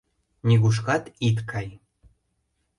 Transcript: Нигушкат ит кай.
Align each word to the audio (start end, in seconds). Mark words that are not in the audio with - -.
Нигушкат 0.47 1.03
ит 1.27 1.37
кай. 1.49 1.67